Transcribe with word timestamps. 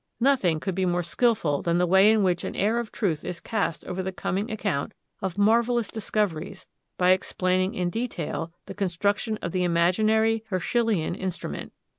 Nothing 0.19 0.59
could 0.59 0.73
be 0.73 0.87
more 0.87 1.03
skilful 1.03 1.61
than 1.61 1.77
the 1.77 1.85
way 1.85 2.09
in 2.11 2.23
which 2.23 2.43
an 2.43 2.55
air 2.55 2.79
of 2.79 2.91
truth 2.91 3.23
is 3.23 3.39
cast 3.39 3.85
over 3.85 4.01
the 4.01 4.11
coming 4.11 4.49
account 4.49 4.95
of 5.21 5.37
marvellous 5.37 5.89
discoveries 5.89 6.65
by 6.97 7.11
explaining 7.11 7.75
in 7.75 7.91
detail 7.91 8.51
the 8.65 8.73
construction 8.73 9.37
of 9.43 9.51
the 9.51 9.63
imaginary 9.63 10.43
Herschelian 10.49 11.13
instrument. 11.13 11.71